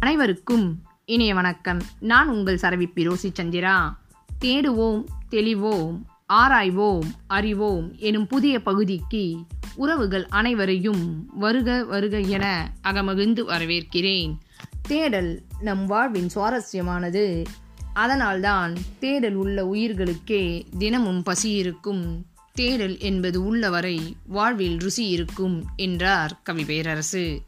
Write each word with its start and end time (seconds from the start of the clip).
அனைவருக்கும் 0.00 0.82
இனிய 1.04 1.34
வணக்கம். 1.34 1.80
நான் 2.00 2.28
உங்கள் 2.28 2.58
சரவி 2.62 2.90
ரோசி 2.94 3.32
சந்திரா 3.32 3.96
தேடுவோம் 4.44 5.04
தெளிவோம் 5.30 6.02
ஆராய்வோம் 6.32 7.06
அறிவோம் 7.26 7.96
எனும் 7.96 8.26
புதிய 8.26 8.62
பகுதிக்கு 8.62 9.36
உறவுகள் 9.74 10.26
அனைவரையும் 10.26 11.30
வருக 11.34 11.84
வருக 11.84 12.20
என 12.20 12.72
அகமகிழ்ந்து 12.84 13.40
வரவேற்கிறேன். 13.46 14.36
தேடல் 14.82 15.42
நம் 15.60 15.86
வாழ்வின் 15.86 16.28
சுவாரஸ்யமானது. 16.34 17.44
அதனால்தான் 17.92 18.76
தேடல் 18.98 19.34
உள்ள 19.34 19.64
உயிர்களுக்கே 19.64 20.64
தினமும் 20.78 21.22
பசி 21.22 21.50
இருக்கும். 21.50 22.26
தேடல் 22.52 22.98
என்பது 22.98 23.44
உள்ளவரை 23.44 24.16
வாழ்வில் 24.26 24.78
ருசி 24.78 25.08
இருக்கும் 25.08 25.64
என்றார் 25.76 26.40
கவி 26.42 26.64
பேரரசு 26.64 27.42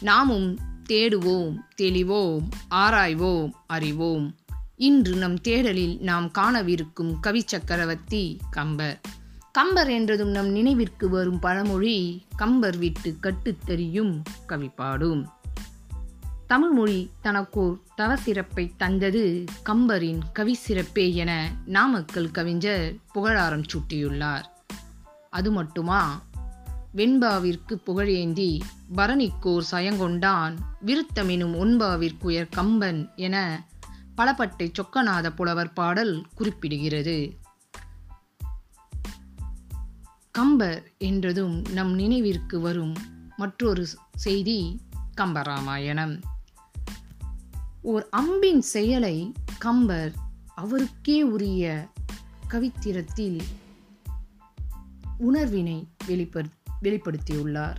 நாமும் 0.00 0.58
தேடுவோம் 0.90 1.56
தெளிவோம் 1.80 2.48
ஆராய்வோம் 2.70 3.50
அறிவோம். 3.66 4.34
இன்று 4.76 5.16
நம் 5.16 5.40
தேடலில் 5.40 6.00
நாம் 6.00 6.30
காணவிருக்கும் 6.30 7.20
கவி 7.20 7.42
சக்கரவர்த்தி 7.46 8.40
கம்பர். 8.50 9.00
கம்பர் 9.52 9.90
என்றதும் 9.90 10.28
நம் 10.28 10.48
நினைவிற்கு 10.48 11.08
வரும் 11.08 11.38
பழமொழி 11.38 12.26
கம்பர் 12.36 12.76
விட்டு 12.76 13.16
கட்டுத்தறியும் 13.22 14.22
கவிப்பாடும். 14.48 15.24
தமிழ்மொழி 16.46 17.10
தனக்கோர் 17.22 17.78
தவசிறப்பை 17.96 18.70
தந்தது 18.76 19.44
கம்பரின் 19.62 20.18
கவி 20.32 20.54
சிறப்பே 20.54 21.14
என 21.14 21.52
நாமக்கல் 21.66 22.30
கவிஞர் 22.30 22.94
புகழாரம் 23.12 23.62
சூட்டியுள்ளார். 23.62 24.44
அது 25.30 25.52
மட்டுமா? 25.52 26.22
வெண்பாவிற்கு 26.94 27.74
புகழேந்தி 27.74 28.60
பரணிக்கோர் 28.94 29.62
சயங்கொண்டான் 29.70 30.56
விருத்தமெனும் 30.86 31.54
ஒன்பாவிற்குயர் 31.56 32.48
கம்பன் 32.50 33.10
என 33.16 33.66
பலப்பட்டை 34.16 34.72
சொக்கநாத 34.72 35.30
புலவர் 35.30 35.72
பாடல் 35.72 36.26
குறிப்பிடுகிறது. 36.38 37.38
கம்பர் 40.32 40.92
என்றதும் 40.98 41.64
நம் 41.72 41.94
நினைவிற்கு 41.94 42.60
வரும் 42.60 42.94
மற்றொரு 43.36 43.86
செய்தி 44.14 44.80
கம்பராமாயணம். 45.16 46.20
ஓர் 47.82 48.08
அம்பின் 48.16 48.58
செயலை 48.58 49.32
கம்பர் 49.58 50.12
அவருக்கே 50.54 51.22
உரிய 51.22 51.88
கவித்திரத்தில் 52.48 53.40
உணர்வினை 55.18 55.88
வெளிப்படுத்த 56.06 56.59
வெளிப்படுத்தியுள்ளார். 56.82 57.76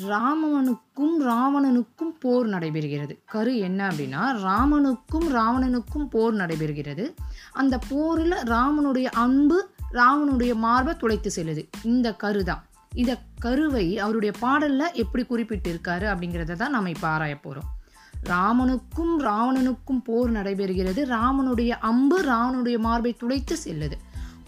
ராமனுக்கும் 0.00 1.14
ராவணனுக்கும் 1.20 2.12
போர் 2.20 2.46
நடைபெறுகிறது. 2.46 3.18
கரு 3.26 3.58
என்ன 3.58 3.88
அப்படின்னா 3.88 4.32
ராமனுக்கும் 4.44 5.28
ராவணனுக்கும் 5.28 6.04
போர் 6.10 6.34
நடைபெறுகிறது. 6.34 7.14
அந்த 7.52 7.78
போரில் 7.88 8.32
ராமனுடைய 8.32 9.04
அன்பு 9.04 9.70
ராவனுடைய 9.92 10.54
மார்பை 10.54 10.96
துளைத்து 10.96 11.30
செல்லுது. 11.36 11.68
இந்த 11.82 12.12
கரு 12.12 12.44
தான். 12.44 12.64
இந்த 12.94 13.18
கருவை 13.40 13.98
அவருடைய 13.98 14.34
பாடலில் 14.40 14.92
எப்படி 14.92 15.24
குறிப்பிட்டிருக்காரு 15.24 16.06
அப்படிங்கிறத 16.12 16.52
தான் 16.52 16.70
நம்ம 16.70 16.90
இப்போ 16.90 17.08
ஆராய 17.08 17.40
போகிறோம் 17.40 17.76
ராமனுக்கும் 18.24 19.18
ராவணனுக்கும் 19.18 20.04
போர் 20.04 20.32
நடைபெறுகிறது. 20.32 21.04
ராமனுடைய 21.04 21.68
அம்பு 21.68 22.22
ராவனுடைய 22.22 22.78
மார்பை 22.78 23.12
துளைத்து 23.12 23.56
செல்லுது. 23.64 23.96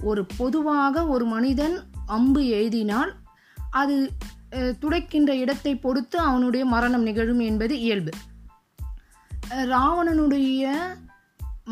ஒரு 0.03 0.27
பொதுவாக 0.37 1.07
ஒரு 1.07 1.25
மனிதன் 1.25 1.79
அம்பு 2.17 2.43
எழுதினால் 2.57 3.13
அது 3.83 3.97
துடைக்கின்ற 4.83 5.33
இடத்தை 5.43 5.73
பொறுத்து 5.77 6.17
அவனுடைய 6.29 6.65
மரணம் 6.75 7.05
நிகழும் 7.09 7.43
என்பது 7.49 7.75
இயல்பு. 7.81 8.13
ராவணனுடைய 9.75 10.73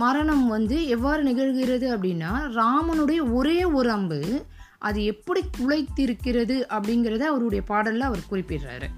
மரணம் 0.02 0.44
வந்து 0.48 0.76
எவ்வாறு 0.94 1.22
நிகழ்கிறது 1.24 1.86
அப்படின்னா 1.94 2.32
ராமனுடைய 2.58 3.20
ஒரே 3.32 3.58
ஒரு 3.78 3.90
அம்பு 3.90 4.20
அது 4.88 4.98
எப்படி 5.12 5.40
துளைத்திருக்கிறது 5.56 6.56
அப்படிங்கிறத 6.74 7.24
அவருடைய 7.30 7.62
பாடலில் 7.70 8.08
அவர் 8.08 8.28
குறிப்பிடுறாரு. 8.30 8.88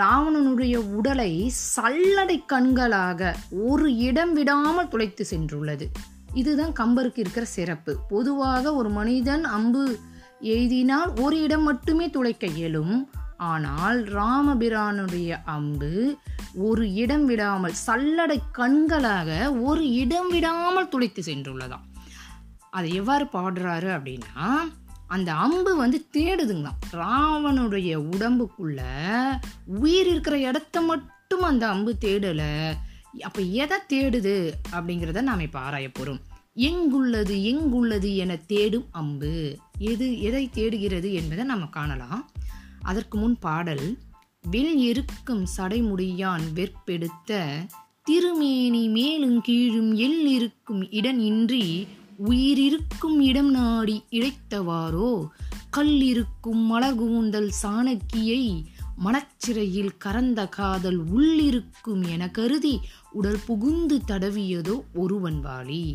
ராவணனுடைய 0.00 0.76
உடலை 0.98 1.30
சல்லடை 1.74 2.36
கண்களாக 2.52 3.30
ஒரு 3.70 3.88
இடம் 4.08 4.32
விடாமல் 4.32 4.90
துளைத்து 4.92 5.24
சென்றுள்ளது. 5.30 5.86
இதுதான் 6.34 6.74
கம்பருக்கு 6.80 7.22
இருக்கிற 7.24 7.46
சிறப்பு. 7.56 7.92
பொதுவாக 8.08 8.74
ஒரு 8.80 8.90
மனிதன் 8.98 9.44
அம்பு 9.56 9.84
எய்தினால் 10.40 11.20
ஒரு 11.20 11.42
இடம் 11.42 11.62
மட்டுமே 11.62 12.10
துளைக்க 12.10 12.46
இயலும். 12.46 13.10
ஆனால் 13.36 14.04
ராமபிரானுடைய 14.04 15.38
அம்பு 15.44 16.18
ஒரு 16.54 16.92
இடம் 16.94 17.26
விடாமல் 17.26 17.74
சல்லடை 17.86 18.38
கண்களாக 18.52 19.60
ஒரு 19.62 19.90
இடம் 19.92 20.28
விடாமல் 20.28 20.88
துளைத்து 20.88 21.22
சென்றுள்ளதாம். 21.22 21.84
அதை 22.70 22.94
எவ்வாறு 22.94 23.24
பாடுறாரு 23.24 23.90
அப்படின்னா 23.96 24.46
அந்த 25.06 25.32
அம்பு 25.32 25.76
வந்து 25.76 26.06
தேடுதுங்களாம். 26.12 26.80
ராவனுடைய 26.92 27.94
உடம்புக்குள்ள 27.94 28.80
உயிர் 29.66 30.06
இருக்கிற 30.06 30.38
இடத்த 30.38 30.80
மட்டும் 30.80 31.42
அந்த 31.42 31.68
அம்பு 31.68 31.96
தேடலை. 32.00 32.74
அப்போ 33.20 33.40
எதை 33.40 33.76
தேடுது 33.88 34.52
அப்படிங்கிறத 34.72 35.20
நாம் 35.20 35.40
இப்போ 35.40 35.58
ஆராய 35.58 35.88
போகிறோம் 35.88 36.20
எங்குள்ளது 36.54 37.42
எங்குள்ளது 37.42 38.16
என 38.16 38.36
தேடும் 38.36 38.86
அம்பு. 38.90 39.58
எது 39.78 40.20
எதை 40.20 40.50
தேடுகிறது 40.50 41.12
என்பதை 41.12 41.44
நம்ம 41.44 41.66
காணலாம். 41.66 42.30
அதற்கு 42.82 43.18
முன் 43.18 43.38
பாடல் 43.38 43.98
வெள் 44.42 44.76
இருக்கும் 44.76 45.46
சடைமுடியான் 45.56 46.52
வெற்பெடுத்த 46.54 47.44
திருமேனி 48.02 48.88
மேலும் 48.88 49.40
கீழும் 49.40 49.96
எல் 49.96 50.26
இருக்கும் 50.26 50.90
இடன் 50.90 51.18
இன்றி 51.18 51.86
உயிரிருக்கும் 52.28 53.20
இடம் 53.20 53.50
நாடி 53.50 54.04
இழைத்தவாரோ 54.10 55.28
கல்லிருக்கும் 55.76 56.72
மலர்கூந்தல் 56.72 57.50
சாணக்கியை 57.62 58.64
மனச்சிறையில் 59.04 59.96
கறந்த 59.98 60.48
காதல் 60.48 61.04
உள்ளிருக்கும் 61.04 62.08
என 62.08 62.30
கருதி 62.30 62.80
உடல் 63.10 63.40
புகுந்து 63.46 64.00
தடவியதோ 64.06 64.82
ஒருவன் 64.94 65.40
வாளி 65.40 65.94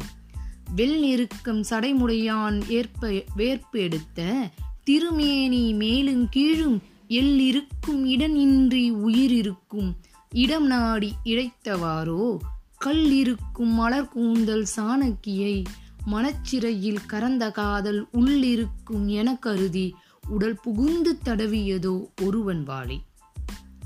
வெள் 0.75 0.99
நெருக்கம் 0.99 1.61
சடைமுடையான் 1.61 2.69
ஏற்ப 2.69 3.23
வேர்ப்பு 3.35 3.79
எடுத்த 3.79 4.49
திருமேனி 4.83 5.73
மேலும் 5.73 6.29
கீழும் 6.29 6.81
எல் 7.07 7.35
இருக்கும் 7.35 8.05
இடம் 8.05 8.71
உயிர் 9.01 9.31
இருக்கும் 9.31 9.95
இடம் 10.29 10.65
நாடி 10.65 11.13
இழைத்தவாரோ 11.23 12.37
கல் 12.77 13.11
இருக்கும் 13.11 13.69
மலர் 13.69 14.07
கூந்தல் 14.07 14.65
சாணக்கியை 14.75 15.65
மனச்சிறையில் 16.05 17.05
கறந்த 17.05 17.51
காதல் 17.51 18.07
உள்ளிருக்கும் 18.13 19.07
என 19.07 19.35
கருதி 19.35 19.95
உடல் 20.29 20.59
புகுந்து 20.63 21.17
தடவியதோ 21.25 22.09
ஒருவன் 22.23 22.63
வாழி. 22.63 22.97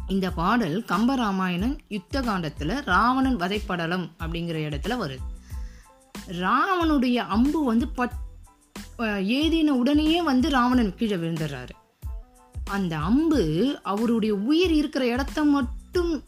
இந்த 0.08 0.32
பாடல் 0.32 0.84
கம்பராமாயணம் 0.88 1.78
யுத்த 1.88 2.22
காண்டத்தில் 2.22 2.84
ராவணன் 2.84 3.38
வதைப்படலம் 3.38 4.10
அப்படிங்கிற 4.20 4.58
இடத்துல 4.70 4.98
வருது. 5.02 5.35
ராவனுடைய 6.28 7.16
அம்பு 7.16 7.64
வந்து 7.64 7.88
பட் 7.88 8.12
ஏதின 9.00 9.68
உடனேயே 9.68 10.22
வந்து 10.22 10.50
ராவணன் 10.50 10.96
கீழே 10.96 11.16
விழுந்துடுறாரு. 11.16 11.70
அந்த 12.70 12.98
அம்பு 12.98 13.80
அவருடைய 13.84 14.36
உயிர் 14.36 14.72
இருக்கிற 14.72 15.08
இடத்த 15.08 15.44
மட்டும் 15.44 16.24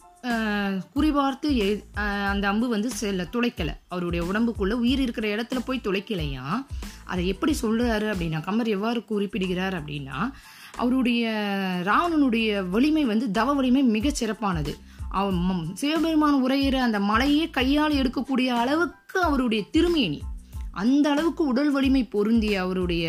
குறிபார்த்து 0.96 1.56
எ 1.56 1.82
அந்த 2.28 2.48
அம்பு 2.48 2.68
வந்து 2.68 2.90
செல்ல 2.90 3.28
துளைக்கலை. 3.32 3.74
அவருடைய 3.88 4.26
உடம்புக்குள்ளே 4.26 4.72
உயிர் 4.72 5.00
இருக்கிற 5.00 5.36
இடத்துல 5.36 5.60
போய் 5.66 5.82
துளைக்கலையா? 5.84 6.66
அதை 7.06 7.28
எப்படி 7.28 7.56
சொல்கிறாரு 7.62 8.14
அப்படின்னா 8.14 8.40
கமர் 8.40 8.66
எவ்வாறு 8.66 9.06
குறிப்பிடுகிறார் 9.06 9.84
அப்படின்னா 9.84 10.32
அவருடைய 10.76 11.30
ராவணனுடைய 11.84 12.70
வலிமை 12.70 13.04
வந்து 13.04 13.32
தவ 13.32 13.54
வலிமை 13.54 13.84
மிகச் 13.84 14.16
சிறப்பானது. 14.16 14.78
அவன் 15.10 15.66
சிவபெருமான் 15.74 16.46
உரையிற 16.46 16.76
அந்த 16.76 17.00
மலையே 17.00 17.50
கையால் 17.50 17.94
எடுக்கக்கூடிய 17.94 18.48
அளவு 18.48 18.92
அளவுக்கு 19.18 19.36
அவருடைய 19.36 19.64
திருமேனி 19.72 20.22
அந்த 20.72 21.10
அளவுக்கு 21.10 21.46
உடல் 21.46 21.72
வலிமை 21.72 22.04
பொருந்திய 22.04 22.62
அவருடைய 22.62 23.08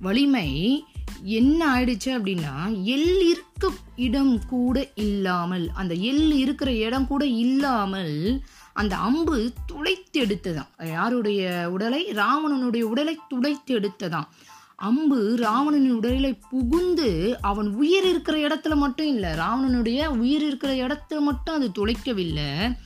வலிமை 0.00 0.84
என்ன 1.22 1.74
ஆயிடுச்சு 1.74 2.04
அப்படின்னா 2.04 2.68
எல் 2.84 3.28
இருக்க 3.28 3.70
இடம் 3.96 4.46
கூட 4.46 4.88
இல்லாமல் 4.94 5.70
அந்த 5.74 5.94
எல் 5.94 6.36
இருக்கிற 6.36 6.72
இடம் 6.72 7.06
கூட 7.06 7.26
இல்லாமல் 7.26 8.40
அந்த 8.72 8.96
அம்பு 8.96 9.52
துளைத்து 9.66 10.24
எடுத்ததாம் 10.24 10.88
யாருடைய 10.88 11.68
உடலை? 11.72 12.12
ராவணனுடைய 12.12 12.80
உடலை 12.80 13.18
துளைத்து 13.28 13.80
எடுத்ததாம் 13.80 14.28
அம்பு 14.76 15.36
ராவணனின் 15.36 15.96
உடலை 15.96 16.38
புகுந்து 16.50 17.38
அவன் 17.40 17.68
உயிர் 17.74 18.04
இருக்கிற 18.04 18.38
இடத்துல 18.48 18.76
மட்டும் 18.76 19.06
இல்லை 19.06 19.30
ராவணனுடைய 19.30 20.06
உயிர் 20.06 20.42
இருக்கிற 20.42 20.72
இடத்துல 20.72 21.18
மட்டும் 21.18 21.54
அது 21.54 21.70
துளைக்கவில்லை. 21.74 22.76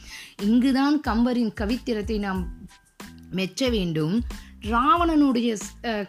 இங்குதான் 0.46 0.96
கம்பரின் 1.08 1.52
கவித்திரத்தை 1.60 2.16
நாம் 2.18 2.40
மெச்ச 3.38 3.70
வேண்டும். 3.70 4.14
ராவணனுடைய 4.72 5.50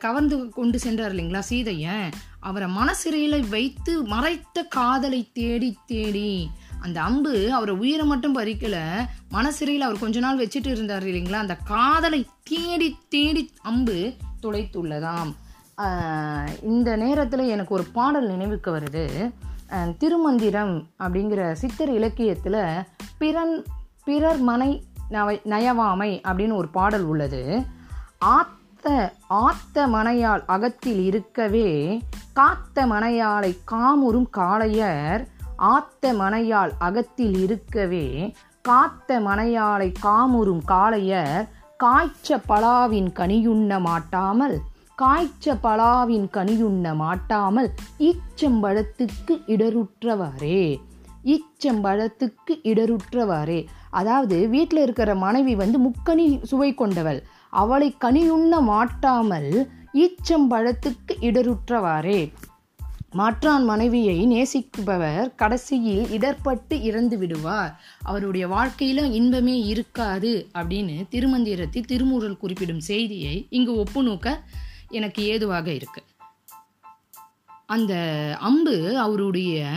கவர்ந்து 0.06 0.38
கொண்டு 0.50 0.78
சென்றார் 0.80 1.13
இல்லைங்களா 1.16 1.42
சீதையை? 1.50 1.98
அவரை 2.39 2.68
மனசிறையில் 2.75 3.48
வைத்து 3.50 3.94
மறைத்த 4.13 4.63
காதலை 4.78 5.22
தேடி 5.33 5.69
தேடி 5.92 6.31
அந்த 6.86 6.98
அம்பு 7.01 7.33
அவரை 7.57 7.74
உயிரை 7.75 8.06
மட்டும் 8.06 8.38
பறிக்கலை 8.38 8.86
மனசிறையில் 9.31 9.86
அவர் 9.88 10.04
கொஞ்ச 10.04 10.19
நாள் 10.19 10.39
வச்சுட்டு 10.42 10.69
இருந்தார் 10.75 11.06
இல்லைங்களா? 11.06 11.39
அந்த 11.45 11.56
காதலை 11.74 12.22
தேடி 12.51 12.89
தேடி 13.16 13.44
அம்பு 13.72 13.98
துளைத்துள்ளதாம் 14.44 15.31
இந்த 16.72 16.89
நேரத்தில் 17.04 17.51
எனக்கு 17.54 17.75
ஒரு 17.77 17.86
பாடல் 17.98 18.27
நினைவுக்கு 18.27 18.69
வருது. 18.77 19.06
திருமந்திரம் 20.01 20.74
அப்படிங்கிற 21.00 21.42
சித்தர் 21.62 21.92
இலக்கியத்தில் 21.94 22.63
பிறன் 23.22 23.54
பிறர் 24.03 24.39
மனை 24.39 24.83
நவை 25.09 25.42
நயவாமை 25.45 26.21
அப்படின்னு 26.21 26.56
ஒரு 26.56 26.68
பாடல் 26.68 27.03
உள்ளது. 27.03 27.63
ஆத்த 28.25 29.12
ஆத்த 29.30 29.88
மனையால் 29.88 30.44
அகத்தில் 30.45 31.03
இருக்கவே 31.03 32.01
காத்த 32.33 32.86
மனையாளை 32.88 33.57
காமுறும் 33.71 34.30
காளையர் 34.38 35.27
ஆத்த 35.59 36.13
மனையால் 36.13 36.71
அகத்தில் 36.80 37.38
இருக்கவே 37.38 38.36
காத்த 38.62 39.19
மனையாளை 39.19 39.94
காமுறும் 40.03 40.63
காளையர் 40.68 41.48
காய்ச்ச 41.77 42.38
பலாவின் 42.50 43.12
கனியுண்ண 43.13 43.80
மாட்டாமல் 43.80 44.59
காய்ச்ச 44.95 45.56
பலாவின் 45.63 46.27
கனியுண்ண 46.33 46.95
மாட்டாமல் 46.95 47.69
ஈச்சம்பழத்துக்கு 48.00 49.36
இடருற்றவாறே 49.48 50.81
ஈச்சம்பழத்துக்கு 51.24 52.54
இடருற்றவாறே. 52.64 53.66
அதாவது 53.90 54.48
வீட்டில் 54.48 54.82
இருக்கிற 54.82 55.16
மனைவி 55.16 55.56
வந்து 55.56 55.80
முக்கனி 55.80 56.44
சுவை 56.44 56.74
கொண்டவள். 56.74 57.24
அவளை 57.50 57.96
கனியுண்ண 58.02 58.62
மாட்டாமல் 58.62 59.70
ஈச்சம்பழத்துக்கு 59.94 61.14
இடருற்றவாறே. 61.22 62.32
மாற்றான் 63.14 63.64
மனைவியை 63.64 64.26
நேசிப்பவர் 64.26 65.36
கடைசியில் 65.36 66.06
இடர்பட்டு 66.06 66.82
இறந்து 66.82 67.18
விடுவார். 67.18 67.82
அவருடைய 68.04 68.48
வாழ்க்கையில 68.48 69.12
இன்பமே 69.12 69.64
இருக்காது 69.64 70.48
அப்படின்னு 70.54 71.08
திருமந்திரத்தில் 71.10 71.86
திருமூரல் 71.86 72.38
குறிப்பிடும் 72.38 72.80
செய்தியை 72.80 73.48
இங்கு 73.50 73.74
ஒப்புநோக்க 73.74 74.38
எனக்கு 74.90 75.24
ஏதுவாக 75.24 75.72
இருக்கு. 75.72 76.04
அந்த 77.66 77.94
அம்பு 78.40 79.00
அவருடைய 79.00 79.68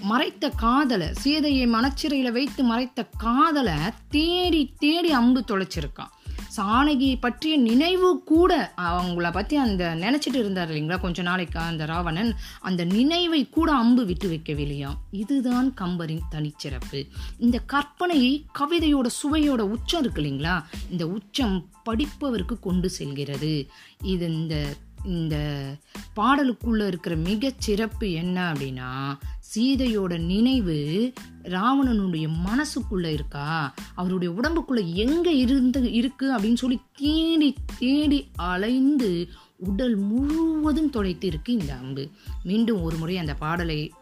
மறைத்த 0.00 0.48
காதலை 0.48 1.08
சீதையை 1.12 1.66
மனச்சிறையில் 1.66 2.32
வைத்து 2.32 2.62
மறைத்த 2.62 3.08
காதலை 3.18 3.74
தேடி 4.08 4.74
தேடி 4.78 5.10
அம்பு 5.10 5.44
தொலைச்சிருக்கான். 5.48 6.16
சாணகியை 6.56 7.16
பற்றிய 7.20 7.56
நினைவு 7.56 8.22
கூட 8.22 8.72
அவங்கள 8.76 9.32
பற்றி 9.32 9.56
அந்த 9.56 9.94
நினச்சிட்டு 10.00 10.34
இருந்தார் 10.34 10.70
இல்லைங்களா? 10.70 11.00
கொஞ்ச 11.00 11.22
நாளைக்கு 11.22 11.58
அந்த 11.60 11.84
ராவணன் 11.84 12.34
அந்த 12.60 12.84
நினைவை 12.84 13.48
கூட 13.48 13.72
அம்பு 13.72 14.04
விட்டு 14.04 14.28
வைக்கவில்லையாம். 14.28 14.96
இதுதான் 15.10 15.74
கம்பரின் 15.80 16.20
தனிச்சிறப்பு. 16.30 17.08
இந்த 17.38 17.60
கற்பனையை 17.72 18.44
கவிதையோட 18.58 19.06
சுவையோட 19.22 19.58
உச்சம் 19.58 20.00
இருக்கு 20.00 20.22
இல்லைங்களா? 20.22 20.64
இந்த 20.90 21.06
உச்சம் 21.08 21.68
படிப்பவருக்கு 21.90 22.60
கொண்டு 22.60 22.90
செல்கிறது. 22.90 23.70
இது 24.02 24.34
இந்த 24.34 24.74
இந்த 25.04 25.64
பாடலுக்குள்ளே 26.16 26.86
இருக்கிற 26.86 27.16
மிகச் 27.16 27.60
சிறப்பு 27.60 28.10
என்ன 28.10 28.52
அப்படின்னா 28.52 29.18
சீதையோட 29.54 30.18
நினைவு 30.18 31.12
ராவணனுடைய 31.42 32.28
மனசுக்குள்ளே 32.46 33.12
இருக்கா? 33.12 33.74
அவருடைய 33.94 34.34
உடம்புக்குள்ளே 34.40 34.92
எங்கே 34.92 35.36
இருந்து 35.36 35.80
இருக்குது 35.80 36.34
அப்படின்னு 36.38 36.54
சொல்லி 36.54 36.80
தேடி 36.96 37.54
தேடி 37.78 38.28
அலைந்து 38.36 39.28
உடல் 39.56 39.96
முழுவதும் 39.96 40.90
தொலைத்து 40.90 41.26
இருக்கு 41.26 41.52
இந்த 41.52 41.74
அம்பு. 41.74 42.10
மீண்டும் 42.42 42.82
ஒரு 42.82 42.96
முறை 42.96 43.18
அந்த 43.18 43.34
பாடலை 43.34 43.92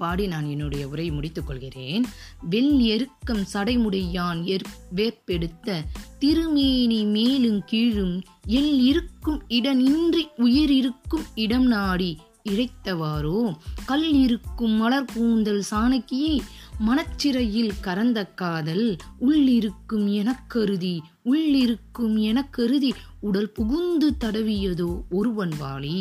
பாடி 0.00 0.24
நான் 0.26 0.46
என்னுடைய 0.46 0.84
உரை 0.88 1.06
முடித்துக் 1.10 1.48
கொள்கிறேன் 1.48 2.04
வெண் 2.50 2.72
எருக்கம் 2.90 3.44
சடைமுடையான் 3.52 4.40
எர் 4.48 4.66
வேற்பெடுத்த 4.94 5.78
திருமேனி 6.20 7.00
மேலும் 7.10 7.60
கீழும் 7.64 8.16
எல் 8.54 8.74
இருக்கும் 8.84 9.38
இடனின்றி 9.50 10.24
உயிர் 10.38 10.74
இருக்கும் 10.76 11.26
இடம் 11.44 11.68
நாடி 11.68 12.10
இழைத்தவாரோ 12.50 13.38
கல் 13.84 14.10
இருக்கும் 14.18 14.74
மலர் 14.74 15.10
கூந்தல் 15.10 15.64
சாணக்கியை 15.70 16.36
மனச்சிறையில் 16.86 17.74
கறந்த 17.80 18.18
காதல் 18.34 18.86
உள்ளிருக்கும் 19.20 20.06
எனக்கருதி 20.20 20.94
உள்ளிருக்கும் 21.24 22.14
எனக்கருதி 22.24 22.90
உடல் 23.20 23.50
புகுந்து 23.52 24.08
தடவியதோ 24.20 24.88
ஒருவன் 25.10 25.54
வாளி 25.60 25.98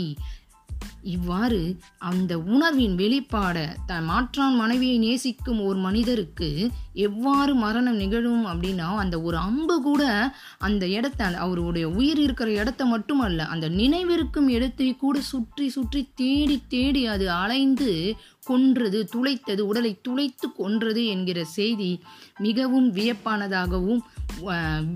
இவ்வாறு 1.01 1.77
அந்த 1.97 2.39
உணர்வின் 2.39 2.95
வெளிப்பாட 2.95 3.75
தன் 3.85 4.03
மாற்றான் 4.03 4.55
மனைவியை 4.55 4.97
நேசிக்கும் 4.97 5.65
ஒரு 5.65 5.79
மனிதருக்கு 5.79 6.71
எவ்வாறு 6.93 7.55
மரணம் 7.55 7.95
நிகழும் 7.95 8.45
அப்படின்னா 8.45 8.95
அந்த 8.95 9.21
ஒரு 9.21 9.37
அம்பு 9.37 9.81
கூட 9.81 10.33
அந்த 10.57 10.87
இடத்த 10.87 11.25
அவருடைய 11.25 11.89
உயிர் 11.89 12.17
இருக்கிற 12.17 12.51
இடத்த 12.51 12.85
மட்டுமல்ல 12.85 13.45
அந்த 13.45 13.69
நினைவிருக்கும் 13.69 14.47
இடத்தை 14.47 14.95
கூட 14.95 15.21
சுற்றி 15.21 15.69
சுற்றி 15.69 16.09
தேடி 16.15 16.61
தேடி 16.67 17.05
அது 17.05 17.31
அலைந்து 17.31 18.15
கொன்றது 18.43 19.07
துளைத்தது 19.15 19.59
உடலை 19.59 19.97
துளைத்து 20.01 20.51
கொன்றது 20.51 21.05
என்கிற 21.05 21.43
செய்தி 21.43 21.99
மிகவும் 22.37 22.93
வியப்பானதாகவும் 22.93 23.99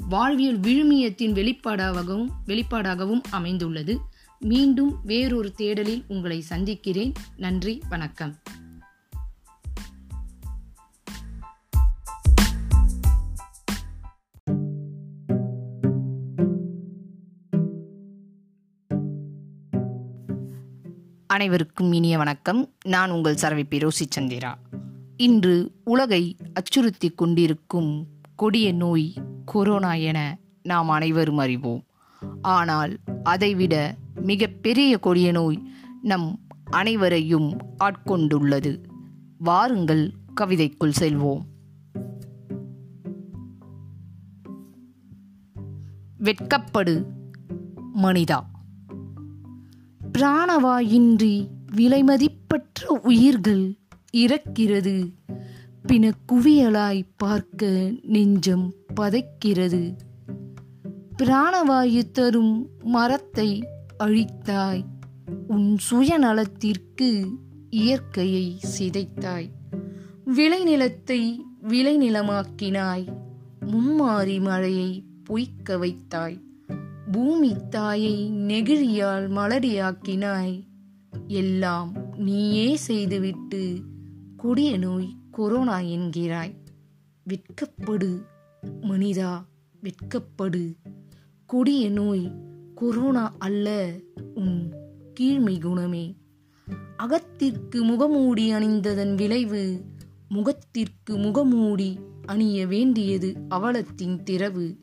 வாழ்வியல் 0.09 0.59
விழுமியத்தின் 0.59 1.33
வெளிப்பாடாகவும் 1.33 2.27
வெளிப்பாடாகவும் 2.47 3.21
அமைந்துள்ளது. 3.31 3.99
மீண்டும் 4.43 4.99
வேறொரு 5.03 5.53
தேடலில் 5.57 6.03
உங்களை 6.07 6.41
சந்திக்கிறேன். 6.41 7.13
நன்றி 7.37 7.81
வணக்கம். 7.89 8.35
அனைவருக்கும் 21.27 21.93
இனிய 21.93 22.17
வணக்கம். 22.17 22.73
நான் 22.85 23.11
உங்கள் 23.11 23.35
சரவிப்பி 23.35 23.87
ரோசி 23.87 24.05
சந்திரா. 24.19 24.55
இன்று 25.17 25.71
உலகை 25.83 26.35
அச்சுறுத்தி 26.53 27.09
கொண்டிருக்கும் 27.09 28.07
கொடிய 28.35 28.73
நோய் 28.73 29.13
கொரோனா 29.45 29.93
என 29.93 30.37
நாம் 30.63 30.89
அனைவரும் 30.89 31.37
அறிவோம். 31.37 31.83
ஆனால் 32.43 32.97
அதைவிட 33.23 33.95
மிகப்பெரிய 34.21 34.99
கொடிய 34.99 35.31
நோய் 35.31 35.67
நம் 36.01 36.39
அனைவரையும் 36.63 37.57
ஆட்கொண்டுள்ளது. 37.83 38.83
வாருங்கள் 39.37 40.11
கவிதைக்குள் 40.41 40.93
செல்வோம். 40.99 41.39
வெட்கப்படு 46.23 47.05
மனிதா. 47.95 48.39
பிராணவாயின்றி 50.17 51.47
விலைமதிப்பற்ற 51.75 52.85
உயிர்கள் 53.01 53.77
இறக்கிறது. 54.13 55.13
பின 55.87 56.11
குவியலாய் 56.31 57.07
பார்க்க 57.17 57.91
நெஞ்சம் 58.01 58.73
பதைக்கிறது. 59.01 59.95
பிராணவாயு 61.21 62.11
தரும் 62.11 62.69
மரத்தை 62.83 63.63
அழித்தாய். 63.99 64.83
உன் 65.47 65.77
சுயநலத்திற்கு 65.91 67.35
இயற்கையை 67.69 68.59
சிதைத்தாய். 68.77 69.49
விளைநிலத்தை 70.25 71.37
விளைநிலமாக்கினாய். 71.67 73.05
மும்மாரி 73.59 74.41
மழையை 74.41 75.03
பொய்க்க 75.23 75.77
வைத்தாய். 75.77 76.41
பூமி 77.11 77.55
தாயை 77.69 78.31
நெகிழியால் 78.31 79.29
மலடியாக்கினாய். 79.29 80.63
எல்லாம் 81.27 81.93
நீயே 82.15 82.75
செய்துவிட்டு 82.75 83.81
கொடிய 84.37 84.77
நோய் 84.77 85.15
கொரோனா 85.31 85.79
என்கிறாய். 85.79 86.55
வெட்கப்படு 87.29 88.21
மனிதா 88.81 89.43
வெட்கப்படு 89.83 90.73
கொடிய 91.45 91.89
நோய் 91.89 92.31
கொரோனா 92.75 93.35
அல்ல 93.39 93.91
உன் 94.35 94.73
கீழ்மை 95.19 95.61
குணமே. 95.61 96.15
அகத்திற்கு 96.97 97.83
முகமூடி 97.83 98.53
அணிந்ததன் 98.53 99.15
விளைவு 99.15 99.83
முகத்திற்கு 100.29 101.17
முகமூடி 101.17 101.99
அணிய 102.25 102.67
வேண்டியது 102.67 103.35
அவலத்தின் 103.49 104.23
திறவு. 104.23 104.77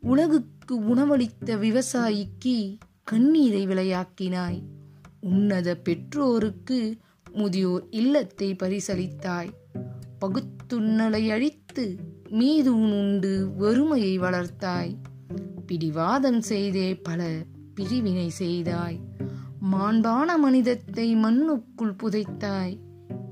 உலகுக்கு 0.00 0.74
உணவளித்த 0.74 1.56
விவசாயிக்கு 1.56 2.78
கண்ணீரை 3.04 3.66
விளையாக்கினாய். 3.66 4.62
உன்னத 5.20 5.76
பெற்றோருக்கு 5.76 6.96
முதியோர் 7.32 7.86
இல்லத்தை 7.90 8.54
பரிசளித்தாய். 8.54 9.48
பகுத்துண்ணலை 10.20 11.30
அழித்து 11.30 11.96
மீது 12.28 12.74
உண்டு 12.74 13.50
வறுமையை 13.56 14.18
வளர்த்தாய். 14.18 14.96
பிடிவாதம் 15.70 16.40
செய்தே 16.40 16.96
பல 16.96 17.44
பிரிவினை 17.74 18.28
செய்தாய். 18.28 19.00
மாண்பான 19.72 20.38
மனிதத்தை 20.38 21.16
மண்ணுக்குள் 21.16 21.94
புதைத்தாய். 22.02 22.78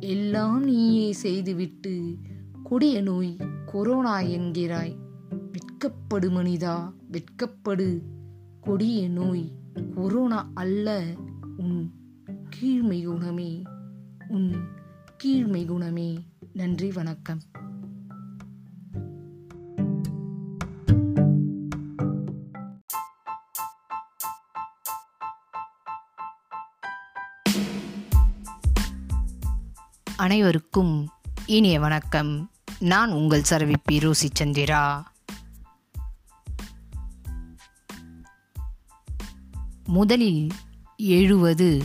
எல்லாம் 0.01 0.65
நீயே 0.65 1.13
செய்துவிட்டு 1.13 2.17
கொடிய 2.63 3.03
நோய் 3.03 3.37
கொரோனா 3.67 4.21
என்கிறாய். 4.21 4.95
வெட்கப்படு 5.53 6.29
மனிதா 6.31 6.93
வெட்கப்படு 7.13 8.01
கொடிய 8.61 9.09
நோய் 9.09 9.53
கொரோனா 9.95 10.51
அல்ல 10.55 11.05
உன் 11.57 11.91
கீழ்மை 12.51 13.05
குணமே 13.05 13.63
உன் 14.29 14.55
கீழ்மை 15.25 15.67
குணமே. 15.67 16.19
நன்றி 16.53 16.91
வணக்கம். 16.91 17.41
அனைவருக்கும் 30.29 31.09
இனிய 31.47 31.81
வணக்கம். 31.81 32.51
நான் 32.79 33.11
உங்கள் 33.11 33.43
சரவிப்பி 33.51 33.93
ரோசி 33.93 34.29
சந்திரா. 34.39 35.03
முதலில் 39.85 40.51
எழுவது 40.97 41.83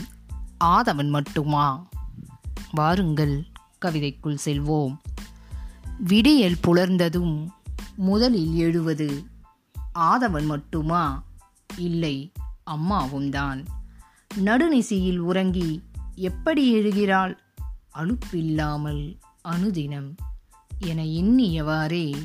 ஆதவன் 0.63 1.09
மட்டுமா? 1.09 1.89
வாருங்கள் 2.71 3.45
கவிதைக்குள் 3.85 4.37
செல்வோம். 4.45 4.97
விடியல் 5.97 6.57
புலர்ந்ததும் 6.61 7.47
முதலில் 7.95 8.55
எழுவது 8.55 9.25
ஆதவன் 9.99 10.45
மட்டுமா? 10.45 11.23
இல்லை 11.77 12.31
அம்மாவும் 12.63 13.29
தான் 13.29 13.65
நடுநிசியில் 14.35 15.17
உறங்கி 15.17 15.83
எப்படி 16.15 16.71
எழுகிறாள்? 16.71 17.41
அலுப்பில்லாமல் 17.93 19.19
அனுதினம் 19.41 20.15
என 20.79 21.03
எண்ணியவாறே 21.03 22.21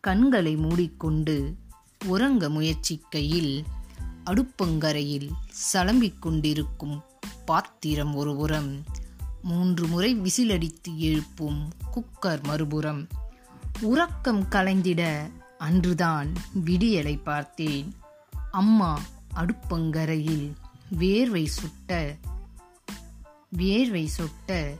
கண்களை 0.00 0.56
மூடிக்கொண்டு 0.56 1.56
உறங்க 2.04 2.48
முயற்சிக்கையில் 2.48 3.64
அடுப்பங்கரையில் 4.24 5.30
சலம்பிக் 5.48 6.22
கொண்டிருக்கும் 6.22 7.02
பாத்திரம் 7.44 8.14
ஒருபுறம் 8.14 8.82
மூன்று 9.42 9.86
முறை 9.86 10.20
விசிலடித்து 10.20 10.96
எழுப்பும் 10.96 11.72
குக்கர் 11.94 12.42
மறுபுறம் 12.42 13.06
உறக்கம் 13.80 14.42
கலைந்திட 14.42 15.30
அன்றுதான் 15.58 16.32
விடியலை 16.64 17.22
பார்த்தேன். 17.22 17.94
அம்மா 18.50 19.00
அடுப்பங்கரையில் 19.34 20.52
வேர்வை 20.98 21.44
சுட்ட 21.44 22.16
வேர்வை 23.56 24.08
சொட்ட 24.18 24.78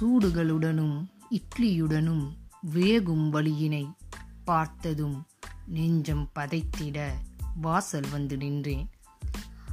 சூடுகளுடனும் 0.00 1.06
இட்லியுடனும் 1.30 2.28
வேகும் 2.74 3.32
வழியினை 3.32 3.90
பார்த்ததும் 4.44 5.26
நெஞ்சம் 5.66 6.30
பதைத்திட 6.38 7.08
வாசல் 7.60 8.10
வந்து 8.10 8.36
நின்றேன். 8.36 8.88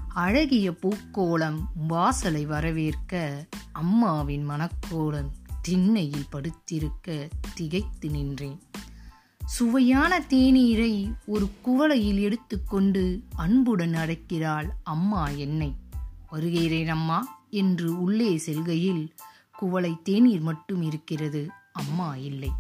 அழகிய 0.08 0.72
பூக்கோளம் 0.72 1.60
வாசலை 1.88 2.46
வரவேற்க 2.46 3.46
அம்மாவின் 3.72 4.50
மனக்கோளம் 4.50 5.30
திண்ணையில் 5.62 6.28
படுத்திருக்க 6.32 7.30
திகைத்து 7.56 8.10
நின்றேன். 8.10 8.62
சுவையான 9.46 10.20
தேநீரை 10.20 11.14
ஒரு 11.26 11.52
குவளையில் 11.66 12.20
எடுத்துக்கொண்டு 12.20 13.24
அன்புடன் 13.36 13.94
அடைக்கிறாள் 13.94 14.70
அம்மா 14.84 15.30
என்னை. 15.30 15.76
வருகிறேன் 16.30 16.90
அம்மா. 16.90 17.39
என்று 17.50 18.02
உள்ளே 18.02 18.38
செல்கையில் 18.38 19.14
குவளை 19.52 20.02
தேநீர் 20.04 20.40
மட்டும் 20.40 20.82
இருக்கிறது 20.82 21.50
அம்மா 21.74 22.16
இல்லை. 22.16 22.52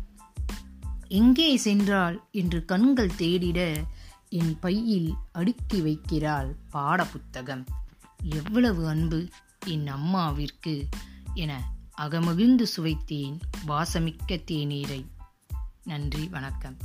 எங்கே 1.07 1.57
சென்றாள்? 1.57 2.19
என்று 2.31 2.65
கண்கள் 2.65 3.11
தேடிட 3.17 3.73
என் 4.29 4.59
பையில் 4.59 5.13
அடுக்கி 5.31 5.81
வைக்கிறாள் 5.81 6.55
பாட 6.69 7.05
புத்தகம் 7.05 7.65
எவ்வளவு 8.23 8.87
அன்பு 8.87 9.27
என் 9.65 9.87
அம்மாவிற்கு 9.87 10.87
என 11.33 11.73
அகமகிழ்ந்து 11.97 12.65
சுவைத்தேன் 12.77 13.39
வாசமிக்க 13.67 14.27
தேநீரை. 14.27 15.05
நன்றி 15.83 16.27
வணக்கம். 16.27 16.77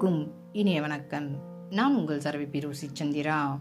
அனைவருக்கும் 0.00 0.52
இனிய 0.52 0.80
வணக்கம். 0.80 1.28
நான் 1.70 1.96
உங்கள் 1.96 2.18
சரவிப்பி 2.18 2.58
ரோசி 2.58 2.86
சந்திரா. 3.00 3.60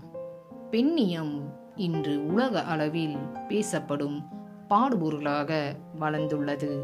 பெண்ணியம் 0.72 1.54
இன்று 1.76 2.26
உலக 2.26 2.64
அளவில் 2.64 3.18
பேசப்படும் 3.48 4.24
பாடுபொருளாக 4.70 5.76
வளர்ந்துள்ளது. 6.00 6.84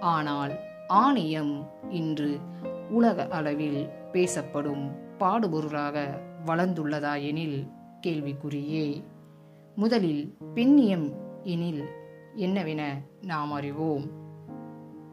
ஆனால் 0.00 0.52
ஆணியம் 0.88 1.70
இன்று 1.88 2.38
உலக 2.90 3.28
அளவில் 3.28 3.88
பேசப்படும் 4.12 4.90
பாடுபொருளாக 5.18 6.20
வளர்ந்துள்ளதா 6.46 7.22
எனில் 7.22 7.70
கேள்விக்குறியே. 8.06 9.04
முதலில் 9.74 10.36
பெண்ணியம் 10.54 11.14
எனில் 11.42 11.84
என்னவென 12.34 12.82
நாம் 13.22 13.52
அறிவோம். 13.52 14.10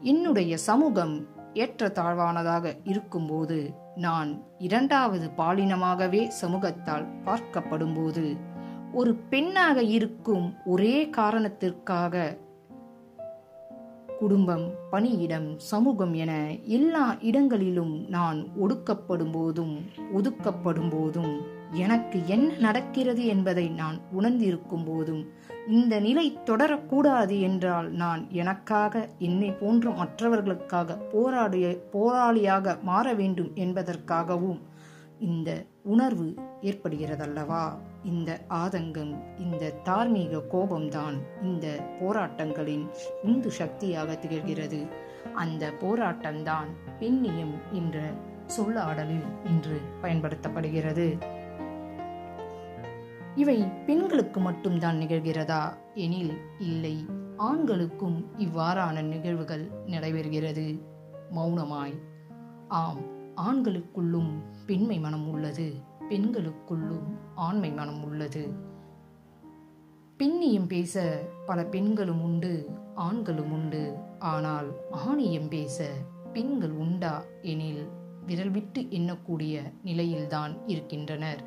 என்னுடைய 0.00 0.56
சமூகம் 0.56 1.32
ஏற்றத்தாழ்வானதாக 1.54 2.80
இருக்கும்போது 2.84 3.82
நான் 3.96 4.30
இரண்டாவது 4.58 5.30
பாலினமாகவே 5.36 6.22
சமூகத்தால் 6.42 7.04
பார்க்கப்படும்போது 7.24 8.24
ஒரு 8.92 9.14
பெண்ணாக 9.30 9.82
இருக்கும் 9.82 10.46
ஒரே 10.64 11.10
காரணத்திற்காக 11.10 12.24
குடும்பம் 14.18 14.66
பணியிடம் 14.90 15.56
சமூகம் 15.56 16.14
என 16.14 16.32
எல்லா 16.64 17.16
இடங்களிலும் 17.20 17.94
நான் 18.08 18.48
ஒடுக்கப்படும் 18.58 19.30
போதும் 19.30 19.74
ஒதுக்கப்படும் 20.14 20.90
போதும் 20.90 21.34
எனக்கு 21.74 22.18
என்ன 22.26 22.48
நடக்கிறது 22.58 23.26
என்பதை 23.26 23.68
நான் 23.68 23.98
உணர்ந்திருக்கும் 24.12 24.84
போதும் 24.84 25.22
இந்த 25.68 26.00
நிலை 26.00 26.26
தொடரக்கூடாது 26.44 27.40
என்றால் 27.40 27.88
நான் 27.90 28.22
எனக்காக 28.30 29.08
என்னை 29.18 29.50
போன்ற 29.50 29.90
மற்றவர்களுக்காக 29.90 30.96
போராடிய 31.12 31.66
போராளியாக 31.92 32.76
மாற 32.82 33.14
வேண்டும் 33.14 33.50
என்பதற்காகவும் 33.54 34.60
இந்த 35.18 35.50
உணர்வு 35.82 36.34
ஏற்படுகிறதல்லவா? 36.62 37.64
இந்த 38.04 38.30
ஆதங்கம் 38.50 39.12
இந்த 39.38 39.72
தார்மீக 39.84 40.42
கோபம்தான் 40.52 41.16
இந்த 41.42 41.66
போராட்டங்களின் 42.00 42.86
உந்து 43.22 43.50
சக்தியாக 43.50 44.18
திகழ்கிறது. 44.22 44.80
அந்த 45.34 45.72
போராட்டம்தான் 45.82 46.70
பெண்ணியம் 47.00 47.54
என்ற 47.72 47.98
சொல்லாடலில் 48.56 49.28
இன்று 49.44 49.78
பயன்படுத்தப்படுகிறது. 50.02 51.06
இவை 53.34 53.64
பெண்களுக்கு 53.86 54.40
மட்டும்தான் 54.40 54.98
நிகழ்கிறதா? 54.98 55.76
எனில் 55.94 56.36
இல்லை. 56.58 57.06
ஆண்களுக்கும் 57.36 58.26
இவ்வாறான 58.38 59.02
நிகழ்வுகள் 59.02 59.70
நடைபெறுகிறது. 59.86 60.80
மௌனமாய். 61.30 61.98
ஆம் 62.68 63.00
ஆண்களுக்குள்ளும் 63.36 64.30
பெண்மை 64.66 64.98
மனம் 64.98 65.30
உள்ளது. 65.30 65.74
பெண்களுக்குள்ளும் 66.08 67.18
ஆண்மை 67.34 67.72
மனம் 67.72 68.04
உள்ளது. 68.04 68.48
பெண்ணியம் 70.18 70.66
பேச 70.66 71.22
பல 71.46 71.64
பெண்களும் 71.64 72.22
உண்டு 72.22 72.68
ஆண்களும் 72.94 73.52
உண்டு. 73.52 73.96
ஆனால் 74.18 74.74
ஆணியம் 74.90 75.48
பேச 75.48 75.90
பெண்கள் 76.32 76.70
உண்டா? 76.70 77.22
எனில் 77.42 77.88
விரல் 78.26 78.50
விட்டு 78.50 78.80
எண்ணக்கூடிய 78.80 79.62
நிலையில்தான் 79.82 80.68
இருக்கின்றனர். 80.68 81.44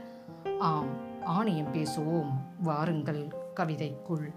ஆம் 0.59 1.06
ஆணையம் 1.27 1.73
பேசுவோம். 1.73 2.31
வாருங்கள் 2.63 3.27
கவிதைக்குள். 3.55 4.33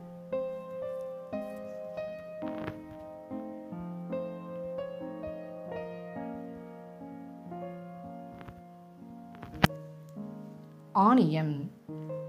ஆணியம் 10.92 11.70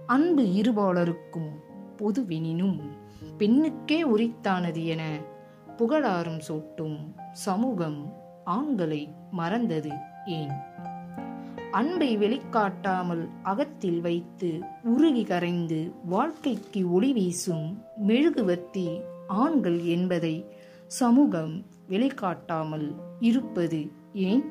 அன்பு 0.08 0.42
இருபாலருக்கும் 0.42 1.52
பொதுவெனினும் 1.98 2.82
பெண்ணுக்கே 3.38 4.04
உரித்தானது 4.04 4.86
என 4.86 5.20
புகழாரம் 5.78 6.40
சூட்டும் 6.48 7.16
சமூகம் 7.32 8.14
ஆண்களை 8.44 9.16
மறந்தது 9.32 9.92
ஏன்? 10.26 10.52
அன்பை 11.72 12.18
வெளிக்காட்டாமல் 12.18 13.30
அகத்தில் 13.44 14.02
வைத்து 14.02 14.60
உருகி 14.84 15.24
கரைந்து 15.24 15.94
வாழ்க்கைக்கு 16.06 16.92
ஒளி 16.92 17.14
வீசும் 17.14 17.84
மெழுகுவர்த்தி 17.98 19.02
ஆண்கள் 19.28 19.84
என்பதை 19.86 20.46
சமூகம் 20.88 21.66
வெளிக்காட்டாமல் 21.88 22.96
இருப்பது 23.20 23.80
ஏன்? 24.14 24.44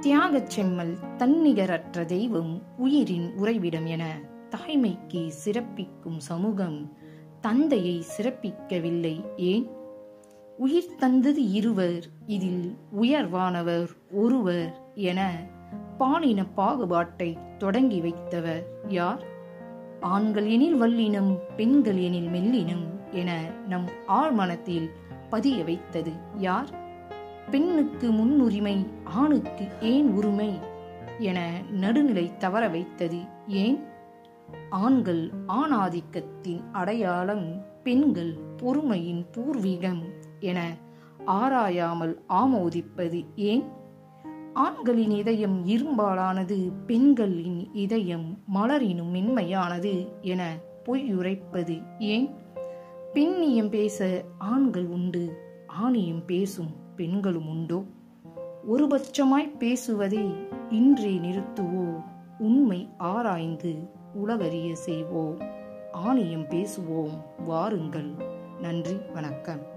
தியாகச் 0.00 0.50
செம்மல் 0.50 0.98
தன்னிகரற்ற 1.16 2.04
தெய்வம் 2.04 2.62
உயிரின் 2.76 3.32
உறைவிடம் 3.36 3.86
என 3.86 4.04
தாய்மைக்கு 4.50 5.28
சிறப்பிக்கும் 5.44 6.18
சமூகம் 6.18 6.92
தந்தையை 7.40 8.02
சிறப்பிக்கவில்லை 8.16 9.24
ஏன்? 9.36 9.66
உயிர் 10.58 10.94
தந்தது 10.98 11.50
இருவர் 11.50 12.04
இதில் 12.26 12.66
உயர்வானவர் 13.00 13.88
ஒருவர் 14.10 14.68
என 14.94 15.20
பாலின 15.98 16.44
பாகுபாட்டை 16.56 17.38
தொடங்கி 17.58 18.00
வைத்தவர் 18.00 18.62
யார்? 18.88 19.22
ஆண்கள் 20.00 20.46
எனில் 20.46 20.82
வல்லினம் 20.82 21.38
பெண்கள் 21.56 21.96
எனில் 21.96 22.28
மெல்லினம் 22.28 22.84
என 23.10 23.50
நம் 23.68 23.88
ஆழ்மனத்தில் 24.08 24.90
பதிய 25.30 25.64
வைத்தது 25.64 26.12
யார்? 26.36 26.68
பெண்ணுக்கு 27.50 28.10
முன்னுரிமை 28.10 28.86
ஆணுக்கு 29.04 29.68
ஏன் 29.80 30.12
உரிமை 30.12 30.58
என 31.18 31.62
நடுநிலை 31.70 32.36
தவற 32.38 32.68
வைத்தது 32.68 33.20
ஏன்? 33.46 33.84
ஆண்கள் 34.70 35.30
ஆணாதிக்கத்தின் 35.48 36.62
அடையாளம் 36.72 37.62
பெண்கள் 37.82 38.38
பொறுமையின் 38.56 39.26
பூர்வீகம் 39.32 40.02
என 40.40 40.76
ஆராயாமல் 41.26 42.18
ஆமோதிப்பது 42.28 43.26
ஏன்? 43.34 43.82
ஆண்களின் 44.54 45.10
இதயம் 45.10 45.66
இரும்பாலானது 45.66 46.72
பெண்களின் 46.86 47.68
இதயம் 47.72 48.38
மலரினும் 48.54 49.14
மென்மையானது 49.14 50.20
என 50.20 50.58
பொய்யுரைப்பது 50.84 51.82
ஏன்? 51.98 52.30
பெண்ணியம் 53.14 53.68
பேச 53.68 54.24
ஆண்கள் 54.38 54.86
உண்டு 54.86 55.36
ஆணியம் 55.82 56.24
பேசும் 56.26 56.74
பெண்களும் 56.96 57.48
உண்டோ? 57.48 57.84
ஒருபட்சமாய் 58.72 59.56
பேசுவதை 59.58 60.34
இன்றே 60.70 61.18
நிறுத்துவோ? 61.18 62.02
உண்மை 62.38 62.88
ஆராய்ந்து 62.98 63.88
உலகறிய 64.26 64.72
செய்வோம் 64.72 65.38
ஆணியம் 65.92 66.48
பேசுவோம் 66.48 67.22
வாருங்கள். 67.44 68.10
நன்றி 68.60 68.96
வணக்கம். 69.12 69.72